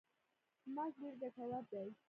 [0.73, 1.87] ماش ډیر ګټور دي.